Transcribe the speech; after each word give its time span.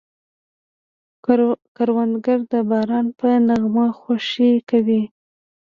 کروندګر 1.75 2.39
د 2.51 2.53
باران 2.69 3.05
په 3.19 3.27
نغمه 3.47 3.85
خوښي 3.99 4.51
کوي 4.69 5.03